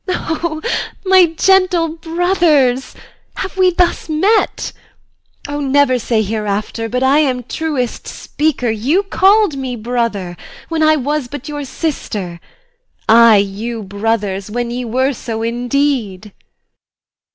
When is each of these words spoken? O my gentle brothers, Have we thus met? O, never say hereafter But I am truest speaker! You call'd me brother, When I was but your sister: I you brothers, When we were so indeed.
O 0.07 0.63
my 1.05 1.27
gentle 1.37 1.89
brothers, 1.89 2.95
Have 3.35 3.55
we 3.55 3.69
thus 3.69 4.09
met? 4.09 4.71
O, 5.47 5.59
never 5.59 5.99
say 5.99 6.23
hereafter 6.23 6.89
But 6.89 7.03
I 7.03 7.19
am 7.19 7.43
truest 7.43 8.07
speaker! 8.07 8.71
You 8.71 9.03
call'd 9.03 9.55
me 9.55 9.75
brother, 9.75 10.37
When 10.69 10.81
I 10.81 10.95
was 10.95 11.27
but 11.27 11.47
your 11.47 11.63
sister: 11.65 12.39
I 13.07 13.35
you 13.37 13.83
brothers, 13.83 14.49
When 14.49 14.69
we 14.69 14.83
were 14.85 15.13
so 15.13 15.43
indeed. 15.43 16.33